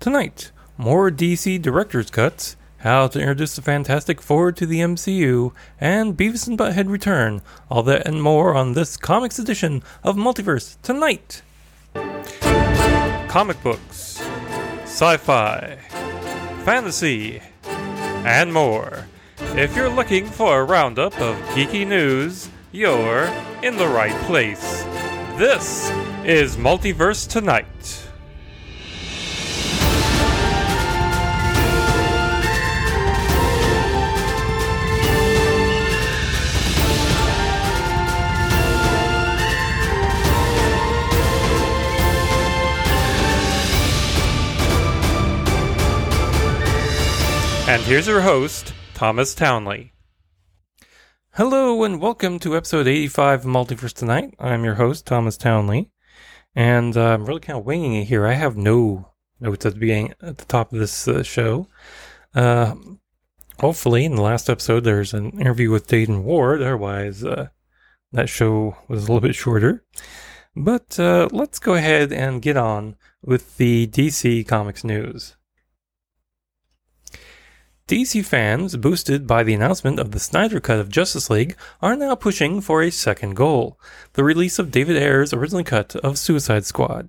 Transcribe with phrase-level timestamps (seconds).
[0.00, 6.16] Tonight, more DC director's cuts, how to introduce the Fantastic Four to the MCU, and
[6.16, 7.42] Beavis and Butthead return.
[7.70, 11.42] All that and more on this comics edition of Multiverse tonight.
[13.28, 14.22] Comic books,
[14.84, 15.76] sci fi,
[16.64, 19.06] fantasy, and more.
[19.38, 23.30] If you're looking for a roundup of geeky news, you're
[23.62, 24.82] in the right place.
[25.36, 25.90] This
[26.24, 28.09] is Multiverse Tonight.
[47.70, 49.92] And here's your host, Thomas Townley.
[51.34, 54.34] Hello and welcome to episode 85 of Multiverse Tonight.
[54.40, 55.92] I'm your host, Thomas Townley.
[56.56, 58.26] And uh, I'm really kind of winging it here.
[58.26, 61.68] I have no notes at the beginning, at the top of this uh, show.
[62.34, 62.74] Uh,
[63.60, 66.62] hopefully, in the last episode, there's an interview with Dayton Ward.
[66.62, 67.50] Otherwise, uh,
[68.10, 69.84] that show was a little bit shorter.
[70.56, 75.36] But uh, let's go ahead and get on with the DC Comics news.
[77.90, 82.14] DC fans, boosted by the announcement of the Snyder Cut of Justice League, are now
[82.14, 83.80] pushing for a second goal
[84.12, 87.08] the release of David Ayer's original cut of Suicide Squad.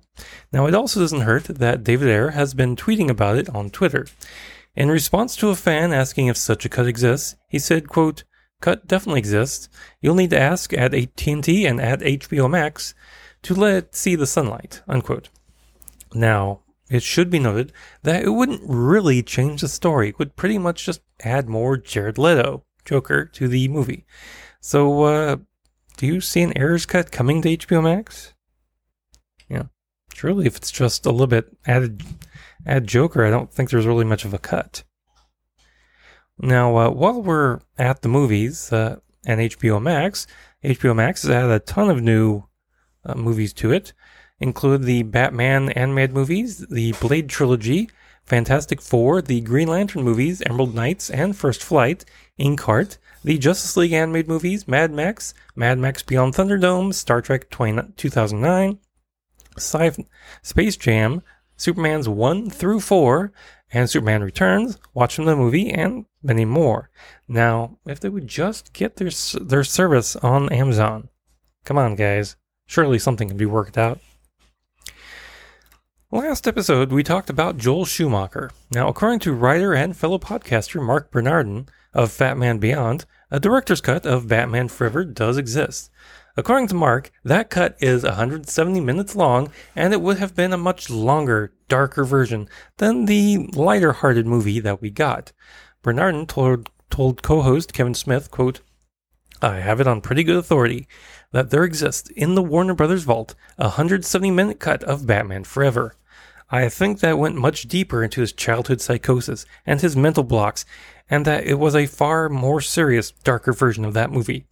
[0.52, 4.08] Now, it also doesn't hurt that David Ayer has been tweeting about it on Twitter.
[4.74, 8.24] In response to a fan asking if such a cut exists, he said, quote,
[8.60, 9.68] Cut definitely exists.
[10.00, 12.92] You'll need to ask at AT&T and at HBO Max
[13.42, 15.28] to let it see the sunlight, unquote.
[16.12, 20.10] Now, it should be noted that it wouldn't really change the story.
[20.10, 24.04] It would pretty much just add more Jared Leto, Joker, to the movie.
[24.60, 25.36] So, uh,
[25.96, 28.34] do you see an Ayer's cut coming to HBO Max?
[29.48, 29.64] Yeah.
[30.12, 32.02] Truly, if it's just a little bit added,
[32.66, 34.84] add Joker, I don't think there's really much of a cut.
[36.38, 40.26] Now, uh, while we're at the movies uh, and HBO Max,
[40.62, 42.44] HBO Max has added a ton of new
[43.04, 43.92] uh, movies to it
[44.42, 47.88] include the Batman animated movies, the Blade trilogy,
[48.24, 52.04] Fantastic Four, the Green Lantern movies, Emerald Knights, and First Flight,
[52.38, 57.92] Inkheart, the Justice League animated movies, Mad Max, Mad Max Beyond Thunderdome, Star Trek 20,
[57.96, 58.78] 2009,
[59.56, 60.06] Sci-
[60.42, 61.22] Space Jam,
[61.56, 63.32] Superman's 1 through 4,
[63.72, 66.90] and Superman Returns, watching the movie, and many more.
[67.26, 69.10] Now, if they would just get their
[69.40, 71.08] their service on Amazon,
[71.64, 72.36] come on, guys,
[72.66, 74.00] surely something can be worked out.
[76.14, 78.50] Last episode, we talked about Joel Schumacher.
[78.70, 83.80] Now, according to writer and fellow podcaster Mark Bernardin of Fat Man Beyond, a director's
[83.80, 85.90] cut of Batman Forever does exist.
[86.36, 90.58] According to Mark, that cut is 170 minutes long, and it would have been a
[90.58, 92.46] much longer, darker version
[92.76, 95.32] than the lighter hearted movie that we got.
[95.80, 98.60] Bernardin told, told co host Kevin Smith, quote,
[99.40, 100.86] I have it on pretty good authority
[101.30, 105.96] that there exists in the Warner Brothers vault a 170 minute cut of Batman Forever.
[106.52, 110.66] I think that went much deeper into his childhood psychosis and his mental blocks,
[111.08, 114.46] and that it was a far more serious, darker version of that movie.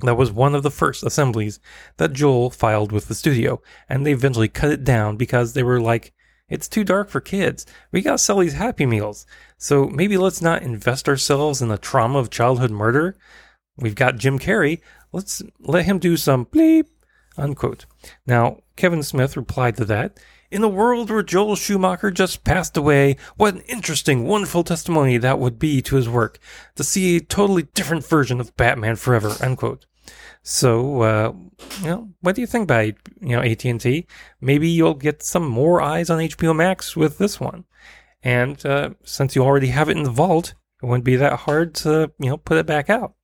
[0.00, 1.60] That was one of the first assemblies
[1.98, 5.80] that Joel filed with the studio, and they eventually cut it down because they were
[5.80, 6.12] like,
[6.48, 7.64] it's too dark for kids.
[7.92, 9.24] We gotta sell these Happy Meals.
[9.56, 13.16] So maybe let's not invest ourselves in the trauma of childhood murder.
[13.76, 14.80] We've got Jim Carrey.
[15.12, 16.86] Let's let him do some bleep,
[17.36, 17.86] unquote.
[18.26, 20.18] Now, Kevin Smith replied to that.
[20.50, 25.38] In a world where Joel Schumacher just passed away, what an interesting, wonderful testimony that
[25.38, 26.40] would be to his work
[26.74, 29.36] to see a totally different version of Batman Forever.
[29.40, 29.86] Unquote.
[30.42, 31.32] So, uh,
[31.82, 34.08] you know, what do you think about you know AT and T?
[34.40, 37.64] Maybe you'll get some more eyes on HBO Max with this one,
[38.22, 41.74] and uh, since you already have it in the vault, it wouldn't be that hard
[41.76, 43.14] to you know put it back out.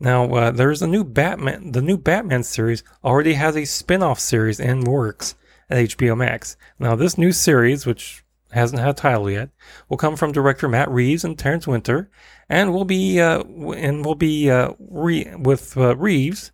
[0.00, 1.70] Now, uh, there's a new Batman.
[1.72, 5.36] The new Batman series already has a spin-off series in works
[5.70, 6.56] at HBO Max.
[6.78, 9.50] Now, this new series, which hasn't had a title yet,
[9.88, 12.10] will come from director Matt Reeves and Terrence Winter,
[12.48, 16.52] and will be uh, and will be uh, re- with uh, Reeves,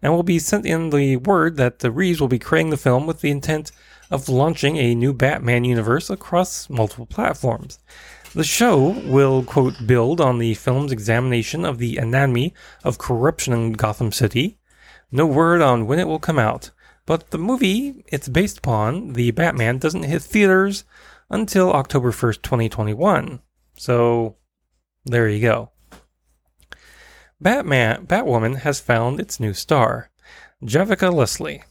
[0.00, 3.06] and will be sent in the word that the Reeves will be creating the film
[3.06, 3.72] with the intent
[4.10, 7.80] of launching a new Batman universe across multiple platforms.
[8.34, 12.52] The show will, quote, build on the film's examination of the anatomy
[12.84, 14.58] of corruption in Gotham City.
[15.10, 16.70] No word on when it will come out.
[17.06, 20.84] But the movie it's based upon, The Batman, doesn't hit theaters
[21.30, 23.40] until October 1st, 2021.
[23.76, 24.36] So
[25.04, 25.70] there you go.
[27.40, 30.10] Batman, Batwoman has found its new star,
[30.62, 31.62] Javicia Leslie,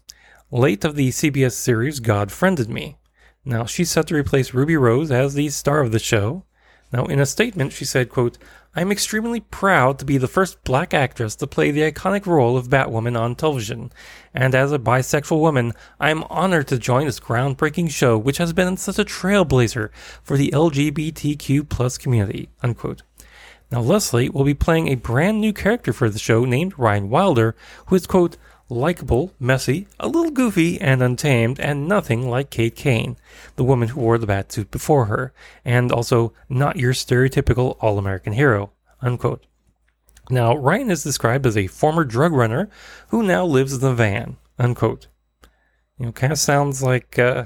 [0.52, 2.98] late of the CBS series God Friended Me.
[3.44, 6.46] Now, she's set to replace Ruby Rose as the star of the show.
[6.95, 8.38] Now, in a statement, she said, quote,
[8.74, 12.69] I'm extremely proud to be the first black actress to play the iconic role of
[12.69, 13.92] Batwoman on television.
[14.33, 18.53] And as a bisexual woman, I am honored to join this groundbreaking show, which has
[18.53, 19.89] been such a trailblazer
[20.24, 22.47] for the LGBTQ plus community.
[22.63, 23.01] Unquote.
[23.69, 27.57] Now, Leslie will be playing a brand new character for the show named Ryan Wilder,
[27.88, 28.38] who is, quote,
[28.70, 33.18] likable, messy, a little goofy, and untamed, and nothing like Kate Kane,
[33.56, 35.34] the woman who wore the batsuit before her,
[35.64, 38.72] and also not your stereotypical all American hero.
[39.02, 39.46] Unquote.
[40.30, 42.70] Now, Ryan is described as a former drug runner
[43.10, 44.38] who now lives in the van.
[44.58, 45.08] Unquote.
[46.00, 47.46] You know, kind of sounds like uh,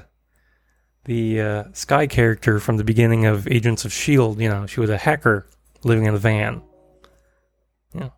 [1.04, 4.42] the uh, Skye character from the beginning of Agents of S.H.I.E.L.D.
[4.42, 5.46] You know, she was a hacker
[5.84, 6.62] living in a van.
[7.94, 8.10] Yeah.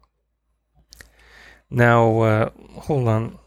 [1.75, 3.39] Now, uh, hold on.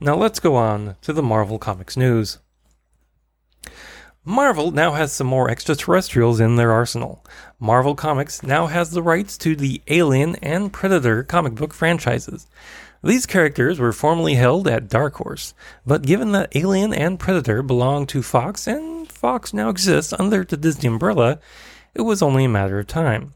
[0.00, 2.38] Now let's go on to the Marvel Comics news.
[4.24, 7.22] Marvel now has some more extraterrestrials in their arsenal.
[7.58, 12.46] Marvel Comics now has the rights to the Alien and Predator comic book franchises.
[13.04, 15.52] These characters were formerly held at Dark Horse,
[15.84, 20.56] but given that Alien and Predator belong to Fox and Fox now exists under the
[20.56, 21.40] Disney umbrella,
[21.94, 23.34] it was only a matter of time.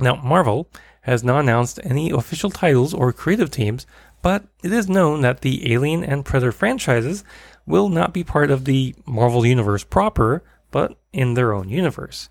[0.00, 0.68] Now, Marvel
[1.02, 3.86] has not announced any official titles or creative teams,
[4.22, 7.24] but it is known that the Alien and Predator franchises
[7.66, 12.28] will not be part of the Marvel Universe proper, but in their own universe.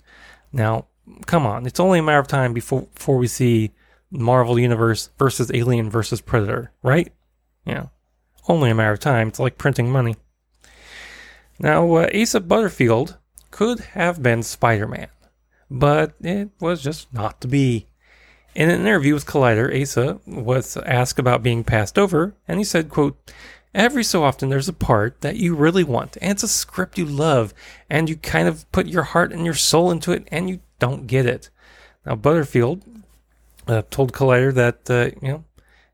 [0.51, 0.87] Now,
[1.25, 3.71] come on, it's only a matter of time before, before we see
[4.09, 7.11] Marvel Universe versus Alien versus Predator, right?
[7.65, 7.87] Yeah,
[8.47, 9.29] only a matter of time.
[9.29, 10.15] It's like printing money.
[11.59, 13.17] Now, uh, Asa Butterfield
[13.51, 15.09] could have been Spider Man,
[15.69, 17.87] but it was just not to be.
[18.53, 22.89] In an interview with Collider, Asa was asked about being passed over, and he said,
[22.89, 23.31] quote,
[23.73, 27.05] Every so often there's a part that you really want, and it's a script you
[27.05, 27.53] love,
[27.89, 31.07] and you kind of put your heart and your soul into it, and you don't
[31.07, 31.49] get it.
[32.05, 32.83] Now, Butterfield
[33.67, 35.43] uh, told Collider that, uh, you know,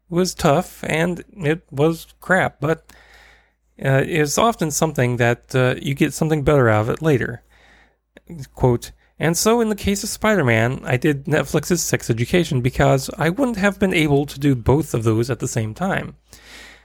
[0.10, 2.92] it was tough and it was crap, but
[3.84, 7.44] uh, it's often something that uh, you get something better out of it later.
[8.56, 13.10] Quote, and so, in the case of Spider Man, I did Netflix's Sex Education because
[13.18, 16.16] I wouldn't have been able to do both of those at the same time.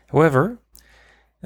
[0.08, 0.58] However,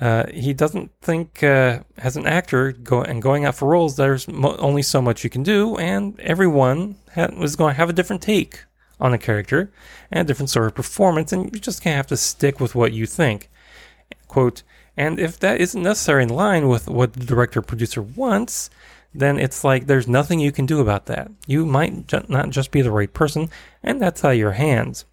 [0.00, 4.28] uh, he doesn't think, uh, as an actor go, and going out for roles, there's
[4.28, 7.94] mo- only so much you can do, and everyone ha- was going to have a
[7.94, 8.64] different take
[9.00, 9.72] on a character
[10.10, 12.92] and a different sort of performance, and you just can't have to stick with what
[12.92, 13.48] you think.
[14.28, 14.62] Quote,
[14.96, 18.70] and if that isn't necessarily in line with what the director producer wants,
[19.18, 21.30] then it's like there's nothing you can do about that.
[21.46, 23.50] You might ju- not just be the right person,
[23.82, 25.04] and that's out of your hands.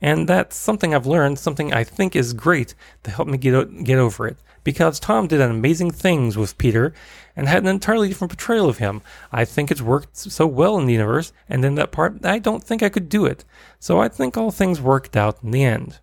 [0.00, 3.64] And that's something I've learned, something I think is great to help me get, o-
[3.64, 4.36] get over it.
[4.64, 6.92] Because Tom did amazing things with Peter
[7.36, 9.00] and had an entirely different portrayal of him.
[9.30, 12.64] I think it's worked so well in the universe, and in that part, I don't
[12.64, 13.44] think I could do it.
[13.78, 16.00] So I think all things worked out in the end.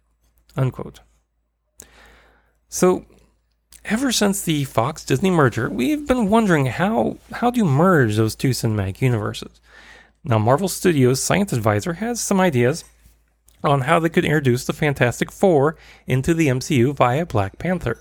[0.56, 1.01] Unquote.
[2.69, 3.06] So
[3.85, 8.35] ever since the Fox Disney merger, we've been wondering how how do you merge those
[8.35, 9.59] two cinematic universes?
[10.24, 12.85] Now, Marvel Studios science advisor has some ideas
[13.63, 15.75] on how they could introduce the Fantastic Four
[16.07, 17.97] into the MCU via Black Panther.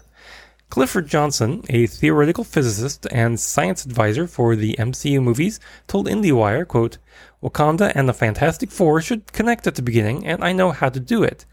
[0.70, 6.98] Clifford Johnson, a theoretical physicist and science advisor for the MCU movies, told IndieWire, quote,
[7.42, 11.00] Wakanda and the Fantastic Four should connect at the beginning, and I know how to
[11.00, 11.44] do it.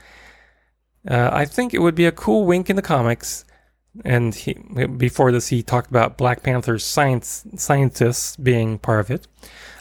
[1.07, 3.43] Uh, I think it would be a cool wink in the comics
[4.05, 9.27] and he, before this, he talked about Black Panther's science scientists being part of it.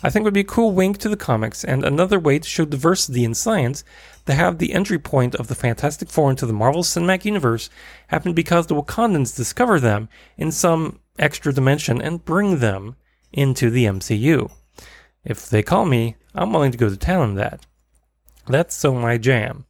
[0.03, 2.65] I think would be a cool wink to the comics and another way to show
[2.65, 3.85] diversity in science
[4.27, 7.71] to have the entry point of the Fantastic Four into the Marvel Cinematic Universe
[8.09, 12.97] happen because the Wakandans discover them in some extra dimension and bring them
[13.33, 14.51] into the MCU.
[15.25, 17.67] If they call me, I'm willing to go to town on that.
[18.47, 19.67] That's so my jam.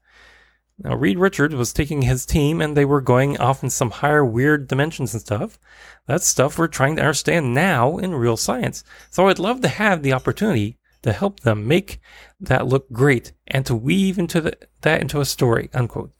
[0.80, 4.24] Now, Reed Richards was taking his team and they were going off in some higher
[4.24, 5.58] weird dimensions and stuff.
[6.06, 8.84] That's stuff we're trying to understand now in real science.
[9.10, 12.00] So I'd love to have the opportunity to help them make
[12.40, 16.12] that look great and to weave into the, that into a story, unquote.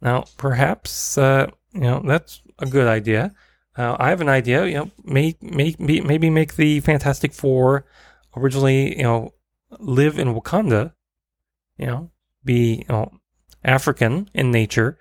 [0.00, 3.32] Now, perhaps, uh, you know, that's a good idea.
[3.76, 7.84] Uh, I have an idea, you know, may, may, maybe make the Fantastic Four
[8.36, 9.34] originally, you know,
[9.78, 10.92] live in Wakanda,
[11.76, 12.10] you know,
[12.44, 13.12] be, you know,
[13.64, 14.98] African in nature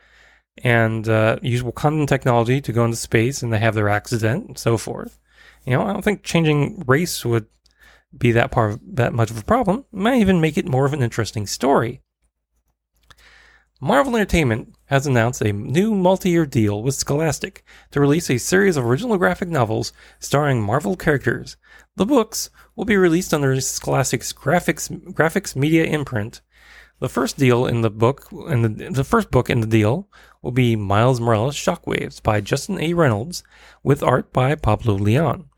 [0.63, 4.57] and uh, use Wakandan technology to go into space and they have their accident and
[4.57, 5.19] so forth.
[5.65, 7.47] You know, I don't think changing race would
[8.17, 9.85] be that part of, that much of a problem.
[9.93, 12.01] It might even make it more of an interesting story.
[13.79, 18.75] Marvel Entertainment has announced a new multi year deal with Scholastic to release a series
[18.75, 21.57] of original graphic novels starring Marvel characters.
[21.95, 26.41] The books will be released under Scholastic's graphics, graphics media imprint.
[26.99, 30.09] The first deal in the book, in the, the first book in the deal
[30.41, 32.93] will be Miles Morales Shockwaves by Justin A.
[32.93, 33.43] Reynolds
[33.83, 35.49] with art by Pablo Leon.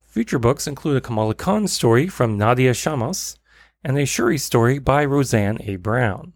[0.00, 3.36] Future books include a Kamala Khan story from Nadia Shammas
[3.84, 5.76] and a Shuri story by Roseanne A.
[5.76, 6.32] Brown.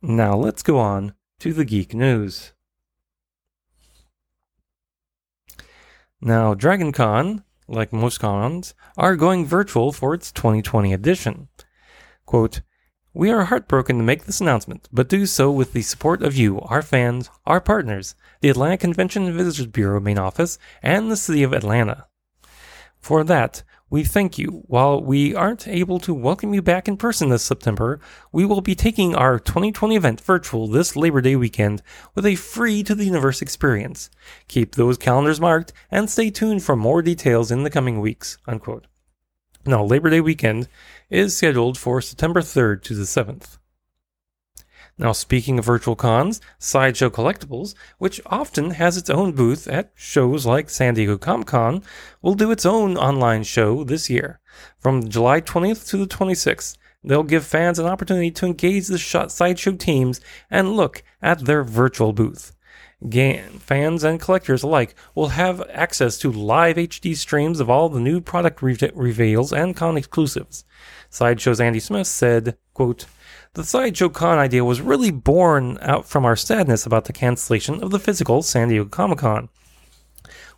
[0.00, 2.52] Now let's go on to the geek news.
[6.22, 11.48] Now, DragonCon, like most cons, are going virtual for its 2020 edition.
[12.24, 12.62] Quote,
[13.14, 16.60] we are heartbroken to make this announcement, but do so with the support of you,
[16.62, 21.44] our fans, our partners, the Atlanta Convention and Visitors Bureau main office, and the City
[21.44, 22.08] of Atlanta.
[22.98, 24.64] For that, we thank you.
[24.66, 28.00] While we aren't able to welcome you back in person this September,
[28.32, 31.82] we will be taking our 2020 event virtual this Labor Day weekend
[32.16, 34.10] with a free to the universe experience.
[34.48, 38.38] Keep those calendars marked and stay tuned for more details in the coming weeks.
[38.48, 38.88] Unquote.
[39.66, 40.68] Now, Labor Day weekend
[41.08, 43.56] is scheduled for September 3rd to the 7th.
[44.98, 50.44] Now, speaking of virtual cons, Sideshow Collectibles, which often has its own booth at shows
[50.44, 51.82] like San Diego Comic Con,
[52.20, 54.38] will do its own online show this year.
[54.78, 59.72] From July 20th to the 26th, they'll give fans an opportunity to engage the Sideshow
[59.72, 62.54] teams and look at their virtual booth.
[63.08, 68.00] Game fans and collectors alike will have access to live HD streams of all the
[68.00, 70.64] new product re- reveals and con exclusives.
[71.10, 73.06] Sideshow's Andy Smith said, quote,
[73.54, 77.92] the Sideshow Con idea was really born out from our sadness about the cancellation of
[77.92, 79.48] the physical San Diego Comic Con.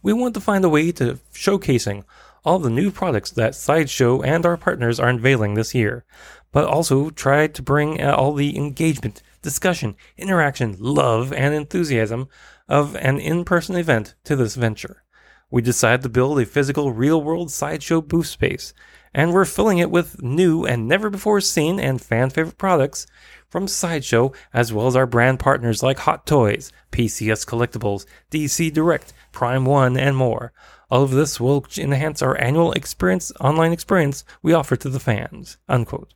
[0.03, 2.05] We want to find a way to showcasing
[2.43, 6.07] all the new products that Sideshow and our partners are unveiling this year,
[6.53, 12.27] but also try to bring uh, all the engagement, discussion, interaction, love, and enthusiasm
[12.69, 15.05] of an in person event to this venture.
[15.53, 18.75] We decided to build a physical, real world sideshow booth space
[19.17, 23.07] and we're filling it with new and never before seen and fan favorite products
[23.49, 29.15] from Sideshow, as well as our brand partners like Hot Toys, PCS Collectibles, DC Direct,
[29.33, 30.53] Prime One, and more.
[30.91, 35.57] All of this will enhance our annual experience, online experience we offer to the fans.
[35.67, 36.13] Unquote.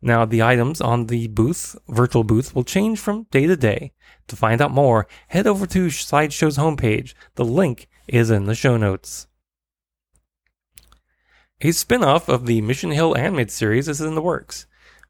[0.00, 3.92] Now, the items on the booth, virtual booth, will change from day to day.
[4.28, 7.14] To find out more, head over to Sideshow's homepage.
[7.34, 9.26] The link is in the show notes.
[11.60, 14.66] A spin off of the Mission Hill animated series is in the works.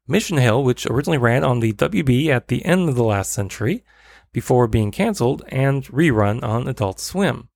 [0.07, 3.83] Mission Hill, which originally ran on the WB at the end of the last century,
[4.31, 7.48] before being canceled and rerun on Adult Swim.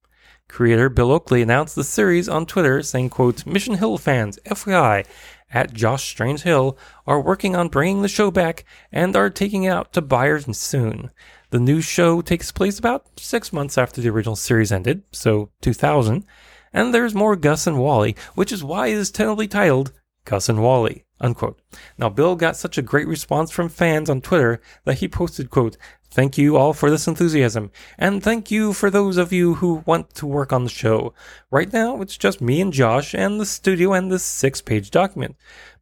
[0.53, 5.03] Creator Bill Oakley announced the series on Twitter, saying, quote, Mission Hill fans, FYI,
[5.51, 9.69] at Josh Strange Hill, are working on bringing the show back and are taking it
[9.69, 11.10] out to buyers soon.
[11.50, 16.24] The new show takes place about six months after the original series ended, so 2000,
[16.72, 19.91] and there's more Gus and Wally, which is why it is tentatively titled
[20.24, 21.03] Gus and Wally.
[21.19, 21.60] Unquote.
[21.98, 25.77] Now, Bill got such a great response from fans on Twitter that he posted, quote,
[26.13, 30.13] Thank you all for this enthusiasm, and thank you for those of you who want
[30.13, 31.12] to work on the show.
[31.50, 35.36] Right now, it's just me and Josh and the studio and this six page document.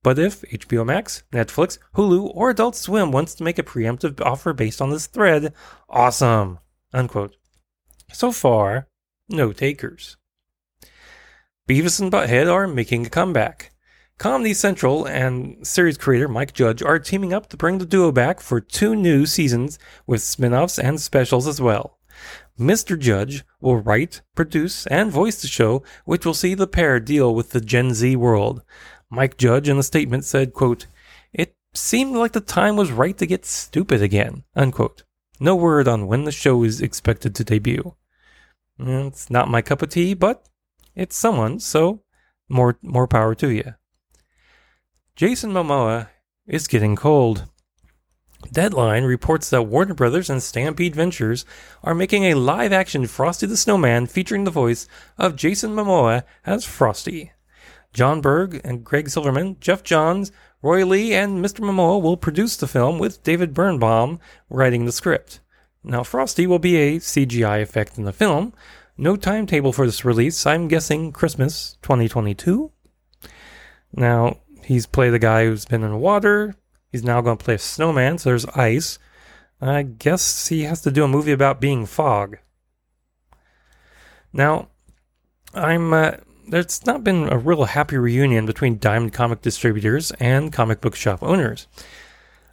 [0.04, 4.54] But if HBO Max, Netflix, Hulu, or Adult Swim wants to make a preemptive offer
[4.54, 5.54] based on this thread,
[5.90, 6.60] awesome.
[6.94, 7.36] Unquote.
[8.14, 8.88] So far,
[9.28, 10.16] no takers.
[11.68, 13.71] Beavis and Butthead are making a comeback.
[14.22, 18.40] Comedy Central and series creator Mike Judge are teaming up to bring the duo back
[18.40, 21.98] for two new seasons with spin offs and specials as well.
[22.60, 23.00] Mr.
[23.00, 27.50] Judge will write, produce, and voice the show, which will see the pair deal with
[27.50, 28.62] the Gen Z world.
[29.10, 30.86] Mike Judge in a statement said, quote,
[31.34, 35.02] It seemed like the time was right to get stupid again, unquote.
[35.40, 37.96] No word on when the show is expected to debut.
[38.78, 40.48] It's not my cup of tea, but
[40.94, 42.04] it's someone, so
[42.48, 43.74] more more power to you.
[45.16, 46.08] Jason Momoa
[46.48, 47.48] is getting cold.
[48.52, 51.46] Deadline reports that Warner Brothers and Stampede Ventures
[51.84, 54.88] are making a live action Frosty the Snowman featuring the voice
[55.18, 57.34] of Jason Momoa as Frosty.
[57.94, 61.60] Jon Berg and Greg Silverman, Geoff Johns, Roy Lee, and Mr.
[61.60, 65.42] Momoa will produce the film with David Berenbaum writing the script.
[65.84, 68.54] Now, Frosty will be a CGI effect in the film,
[68.98, 70.46] no timetable for this release.
[70.46, 72.72] I'm guessing Christmas 2022.
[73.94, 76.56] Now, he's played the guy who's been in water.
[76.92, 79.00] He's now going to play a snowman, so there's ice.
[79.62, 82.38] I guess he has to do a movie about being fog.
[84.34, 84.70] Now,
[85.54, 86.12] I'm uh,
[86.48, 91.22] there's not been a real happy reunion between Diamond Comic distributors and comic book shop
[91.22, 91.68] owners.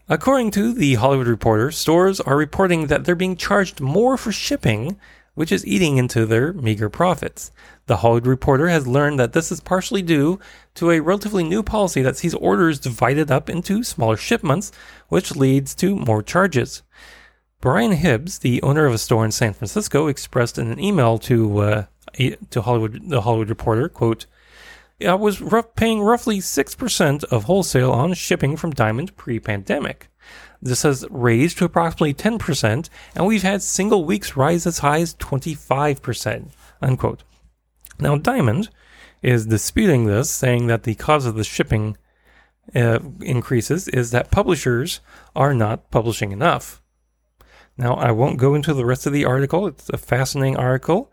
[0.09, 4.99] According to the Hollywood Reporter, stores are reporting that they're being charged more for shipping,
[5.39, 7.53] which is eating into their meager profits.
[7.87, 10.41] The Hollywood Reporter has learned that this is partially due
[10.75, 14.73] to a relatively new policy that sees orders divided up into smaller shipments,
[15.11, 16.83] which leads to more charges.
[17.61, 21.59] Brian Hibbs, the owner of a store in San Francisco, expressed in an email to
[21.59, 21.85] uh,
[22.51, 24.27] to Hollywood the Hollywood Reporter, quote,
[25.07, 30.09] I was rough, paying roughly 6% of wholesale on shipping from Diamond pre pandemic.
[30.61, 35.15] This has raised to approximately 10%, and we've had single weeks rise as high as
[35.15, 36.51] 25%.
[36.83, 37.23] Unquote.
[38.01, 38.71] Now, Diamond
[39.23, 41.97] is disputing this, saying that the cause of the shipping
[42.75, 45.01] uh, increases is that publishers
[45.35, 46.83] are not publishing enough.
[47.77, 49.67] Now, I won't go into the rest of the article.
[49.67, 51.13] It's a fascinating article.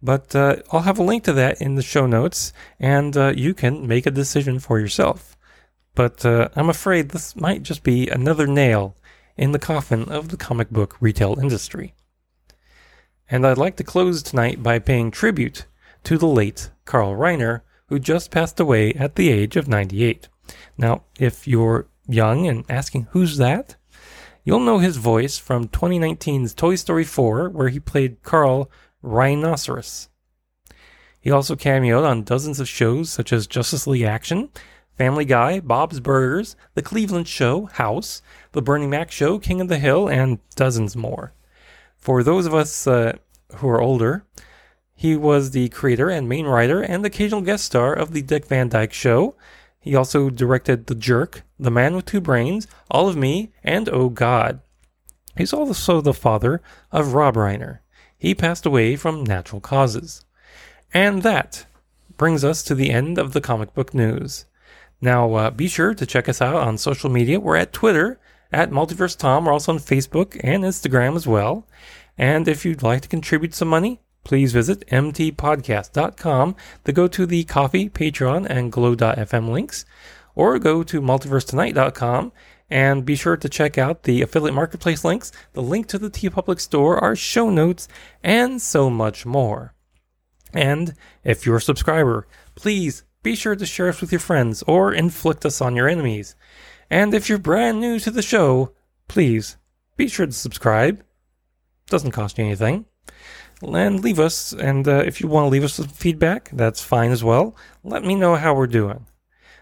[0.00, 3.54] But uh, I'll have a link to that in the show notes, and uh, you
[3.54, 5.33] can make a decision for yourself.
[5.94, 8.96] But uh, I'm afraid this might just be another nail
[9.36, 11.94] in the coffin of the comic book retail industry.
[13.30, 15.66] And I'd like to close tonight by paying tribute
[16.04, 20.28] to the late Carl Reiner, who just passed away at the age of 98.
[20.76, 23.76] Now, if you're young and asking who's that,
[24.44, 28.70] you'll know his voice from 2019's Toy Story 4, where he played Carl
[29.02, 30.08] Reineroceros.
[31.20, 34.50] He also cameoed on dozens of shows such as Justice League Action,
[34.96, 38.22] Family Guy, Bob's Burgers, The Cleveland Show, House,
[38.52, 41.32] The Bernie Mac Show, King of the Hill, and dozens more.
[41.96, 43.16] For those of us uh,
[43.56, 44.24] who are older,
[44.94, 48.68] he was the creator and main writer and occasional guest star of The Dick Van
[48.68, 49.34] Dyke Show.
[49.80, 54.08] He also directed The Jerk, The Man with Two Brains, All of Me, and Oh
[54.08, 54.60] God.
[55.36, 57.80] He's also the father of Rob Reiner
[58.24, 60.24] he passed away from natural causes.
[60.94, 61.66] And that
[62.16, 64.46] brings us to the end of the comic book news.
[65.04, 67.38] Now, uh, be sure to check us out on social media.
[67.38, 68.18] We're at Twitter
[68.50, 69.44] at Multiverse Tom.
[69.44, 71.68] We're also on Facebook and Instagram as well.
[72.16, 76.56] And if you'd like to contribute some money, please visit mtpodcast.com
[76.86, 79.84] to go to the Ko-fi, Patreon, and glow.fm links,
[80.34, 82.32] or go to multiversetonight.com
[82.70, 86.60] and be sure to check out the affiliate marketplace links, the link to the TeePublic
[86.60, 87.88] store, our show notes,
[88.22, 89.74] and so much more.
[90.54, 94.94] And if you're a subscriber, please be sure to share us with your friends or
[94.94, 96.36] inflict us on your enemies.
[96.88, 98.72] And if you're brand new to the show,
[99.08, 99.56] please
[99.96, 101.02] be sure to subscribe.
[101.88, 102.84] Doesn't cost you anything.
[103.62, 107.12] And leave us, and uh, if you want to leave us some feedback, that's fine
[107.12, 107.56] as well.
[107.82, 109.06] Let me know how we're doing.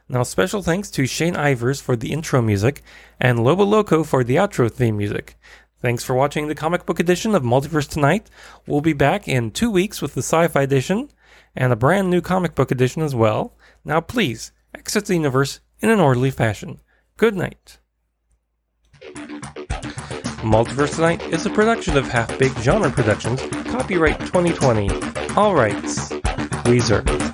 [0.09, 2.83] Now, special thanks to Shane Ivers for the intro music
[3.21, 5.37] and Lobo Loco for the outro theme music.
[5.81, 8.29] Thanks for watching the comic book edition of Multiverse Tonight.
[8.67, 11.11] We'll be back in two weeks with the sci fi edition
[11.55, 13.57] and a brand new comic book edition as well.
[13.85, 16.81] Now, please exit the universe in an orderly fashion.
[17.17, 17.79] Good night.
[20.43, 23.41] Multiverse Tonight is a production of Half Baked Genre Productions,
[23.71, 24.91] copyright 2020.
[25.37, 26.13] All rights
[26.67, 27.32] reserved.